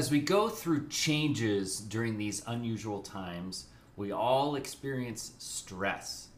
[0.00, 3.66] As we go through changes during these unusual times,
[3.96, 6.28] we all experience stress.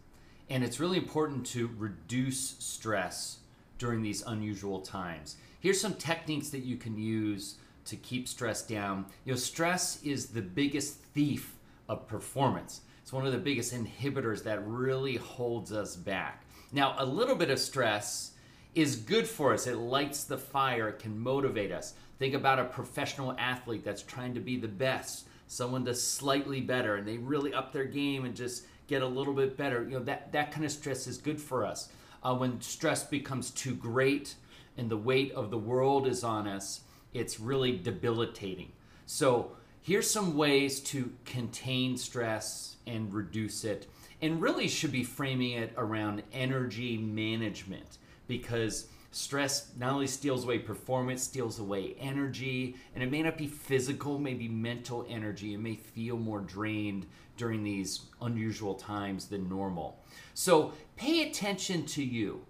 [0.51, 3.39] And it's really important to reduce stress
[3.79, 5.37] during these unusual times.
[5.61, 9.07] Here's some techniques that you can use to keep stress down.
[9.25, 11.55] You know, stress is the biggest thief
[11.89, 12.81] of performance.
[13.01, 16.43] It's one of the biggest inhibitors that really holds us back.
[16.73, 18.32] Now, a little bit of stress
[18.75, 19.67] is good for us.
[19.67, 21.95] It lights the fire, it can motivate us.
[22.19, 26.97] Think about a professional athlete that's trying to be the best, someone that's slightly better,
[26.97, 29.83] and they really up their game and just get a little bit better.
[29.83, 31.91] You know, that, that kind of stress is good for us.
[32.23, 34.37] Uh, when stress becomes too great
[34.79, 38.73] and the weight of the world is on us, it's really debilitating.
[39.05, 43.87] So, here's some ways to contain stress and reduce it,
[44.23, 47.99] and really should be framing it around energy management
[48.33, 53.47] because stress not only steals away performance, steals away energy, and it may not be
[53.47, 55.53] physical, maybe mental energy.
[55.53, 60.03] It may feel more drained during these unusual times than normal.
[60.33, 62.41] So pay attention to you.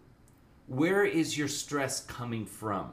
[0.69, 2.93] Where is your stress coming from?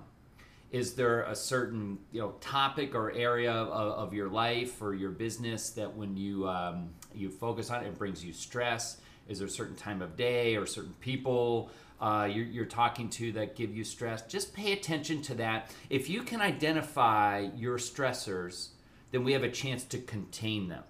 [0.72, 5.12] Is there a certain you know topic or area of, of your life or your
[5.12, 8.98] business that when you um, you focus on it, it brings you stress?
[9.30, 11.70] Is there a certain time of day or certain people
[12.02, 14.24] uh, you're, you're talking to that give you stress?
[14.24, 15.72] Just pay attention to that.
[15.90, 18.70] If you can identify your stressors,
[19.12, 20.84] then we have a chance to contain them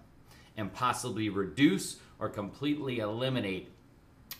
[0.55, 3.69] and possibly reduce or completely eliminate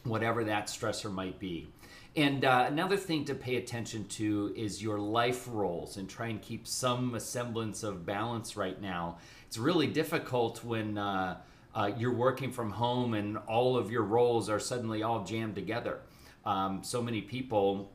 [0.03, 1.67] whatever that stressor might be.
[2.16, 6.41] And uh, another thing to pay attention to is your life roles and try and
[6.41, 9.19] keep some semblance of balance right now.
[9.47, 11.38] It's really difficult when uh,
[11.75, 16.00] uh, you're working from home and all of your roles are suddenly all jammed together.
[16.45, 17.92] Um, so many people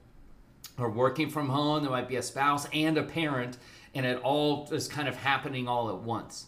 [0.78, 3.58] are working from home, there might be a spouse and a parent,
[3.95, 6.47] and it all is kind of happening all at once.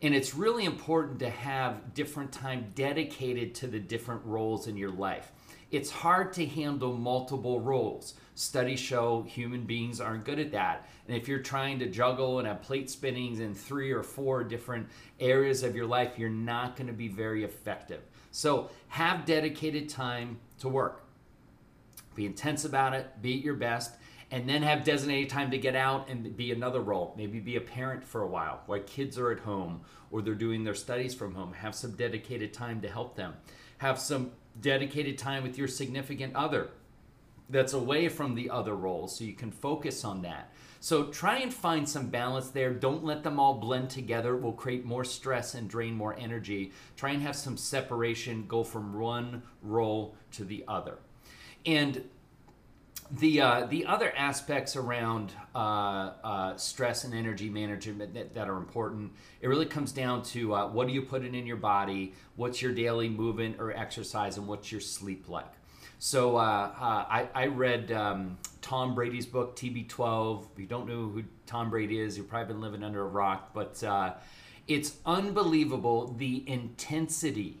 [0.00, 4.90] And it's really important to have different time dedicated to the different roles in your
[4.90, 5.32] life.
[5.70, 8.14] It's hard to handle multiple roles.
[8.34, 10.88] Studies show human beings aren't good at that.
[11.06, 14.88] And if you're trying to juggle and have plate spinnings in three or four different
[15.20, 18.00] areas of your life, you're not going to be very effective.
[18.30, 21.04] So have dedicated time to work.
[22.14, 23.94] Be intense about it, be at your best,
[24.30, 27.14] and then have designated time to get out and be another role.
[27.16, 30.64] Maybe be a parent for a while while kids are at home or they're doing
[30.64, 31.52] their studies from home.
[31.52, 33.34] Have some dedicated time to help them.
[33.78, 36.70] Have some dedicated time with your significant other
[37.50, 40.52] that's away from the other roles so you can focus on that.
[40.80, 42.72] So try and find some balance there.
[42.72, 44.36] Don't let them all blend together.
[44.36, 46.72] It will create more stress and drain more energy.
[46.96, 50.98] Try and have some separation, go from one role to the other.
[51.66, 52.04] And
[53.10, 55.58] the uh, the other aspects around uh,
[56.22, 60.68] uh, stress and energy management that, that, are important it really comes down to uh,
[60.68, 62.12] what do you put in your body?
[62.36, 65.52] What's your daily movement or exercise and what's your sleep like?
[65.98, 71.08] So uh, uh, I, I, read um, tom brady's book tb12 if you don't know
[71.08, 73.82] who tom brady is you've probably been living under a rock but
[74.66, 77.58] it's unbelievable the intensity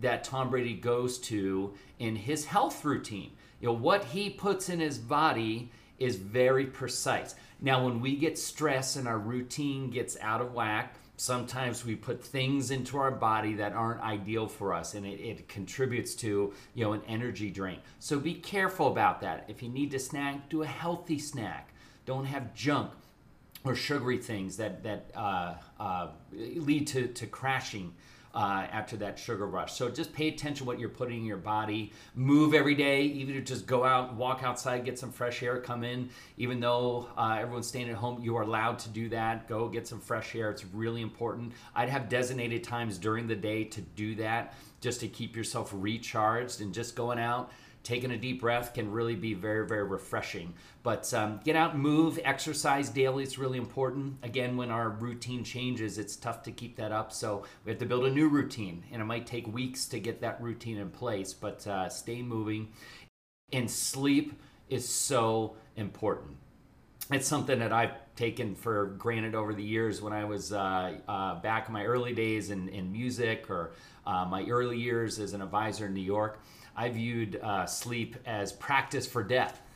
[0.00, 4.80] that tom brady goes to in his health routine you know, what he puts in
[4.80, 7.36] his body is very precise.
[7.60, 12.22] Now, when we get stressed and our routine gets out of whack, sometimes we put
[12.22, 16.84] things into our body that aren't ideal for us and it, it, contributes to you
[16.84, 17.78] know an energy drain.
[18.00, 19.44] So be careful about that.
[19.46, 21.68] If you need to snack do a healthy snack.
[22.04, 22.90] Don't have junk
[23.64, 27.94] or sugary things that that uh, uh, lead to, to crashing
[28.34, 29.74] uh, after that sugar rush.
[29.74, 31.92] So just pay attention what you're putting in your body.
[32.14, 35.84] Move every day, even to just go out, walk outside, get some fresh air, come
[35.84, 36.08] in.
[36.36, 39.48] Even though uh, everyone's staying at home, you are allowed to do that.
[39.48, 40.50] Go get some fresh air.
[40.50, 41.52] It's really important.
[41.74, 46.60] I'd have designated times during the day to do that just to keep yourself recharged
[46.60, 50.54] and just going out taking a deep breath can really be very, very refreshing.
[50.82, 53.24] But um, get out move, exercise daily.
[53.24, 54.16] It's really important.
[54.22, 57.12] Again, when our routine changes, it's tough to keep that up.
[57.12, 60.20] So we have to build a new routine, and it might take weeks to get
[60.20, 61.32] that routine in place.
[61.32, 62.68] But uh, stay moving.
[63.52, 66.36] And sleep is so important.
[67.10, 71.40] It's something that I've taken for granted over the years when I was uh, uh,
[71.40, 73.72] back in my early days in, in music or
[74.06, 76.40] uh, my early years as an advisor in New York.
[76.76, 79.60] I viewed uh, sleep as practice for death.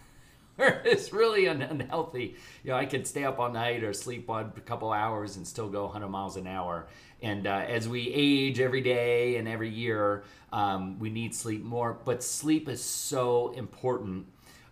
[0.58, 2.36] It's really un- unhealthy.
[2.64, 5.46] You know, I could stay up all night or sleep one a couple hours and
[5.46, 6.86] still go 100 miles an hour.
[7.22, 11.98] And uh, as we age every day and every year, um, we need sleep more.
[12.04, 14.26] But sleep is so important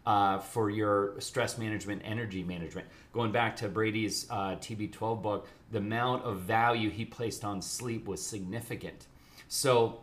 [0.07, 2.87] uh, for your stress management, energy management.
[3.13, 8.07] Going back to Brady's uh, TB12 book, the amount of value he placed on sleep
[8.07, 9.07] was significant.
[9.49, 10.01] So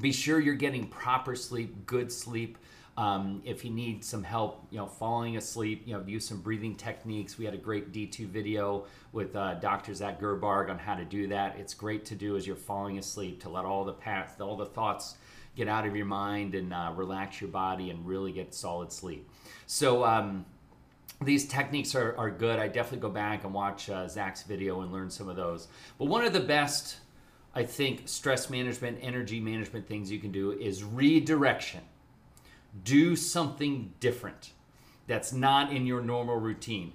[0.00, 2.58] be sure you're getting proper sleep, good sleep.
[2.96, 6.74] Um, if you need some help, you know, falling asleep, you know, use some breathing
[6.74, 7.38] techniques.
[7.38, 9.94] We had a great D2 video with uh, Dr.
[9.94, 11.56] Zach Gerbarg on how to do that.
[11.58, 14.66] It's great to do as you're falling asleep to let all the paths, all the
[14.66, 15.16] thoughts
[15.56, 19.28] get out of your mind and uh, relax your body and really get solid sleep.
[19.66, 20.46] So, um,
[21.24, 22.58] these techniques are, are good.
[22.58, 25.68] I definitely go back and watch uh, Zach's video and learn some of those.
[25.98, 26.96] But one of the best,
[27.54, 31.82] I think, stress management, energy management things you can do is redirection.
[32.84, 34.52] Do something different
[35.06, 36.92] that's not in your normal routine.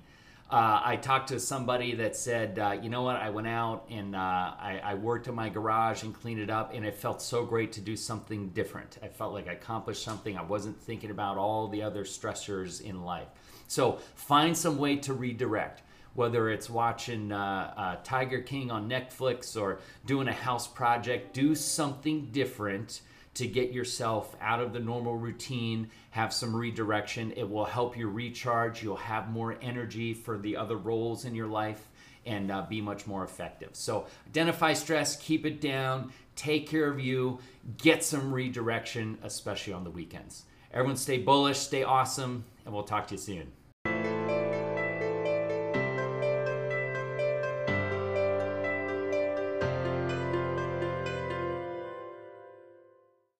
[0.49, 4.15] Uh, I talked to somebody that said, uh, you know what, I went out and
[4.15, 7.43] uh, I, I, worked in my garage and cleaned it up, and it felt so
[7.43, 8.97] great to do something different.
[9.03, 10.37] I felt like I accomplished something.
[10.37, 13.27] I wasn't thinking about all the other stressors in life.
[13.67, 15.81] So find some way to redirect.
[16.13, 21.55] Whether it's watching uh, uh, Tiger King on Netflix or doing a house project, do
[21.55, 23.01] something different
[23.37, 27.31] to get yourself out of the normal routine, have some redirection.
[27.37, 28.81] It will help you recharge.
[28.81, 31.87] You'll have more energy for the other roles in your life
[32.25, 33.69] and uh, be much more effective.
[33.73, 37.39] So, identify stress, keep it down, take care of you,
[37.77, 40.43] get some redirection, especially on the weekends.
[40.73, 43.51] Everyone, stay bullish, stay awesome, and we'll talk to you soon.